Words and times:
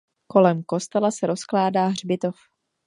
Kolem 0.27 0.63
kostela 0.63 1.11
se 1.11 1.27
rozkládá 1.27 1.85
hřbitov. 1.87 2.35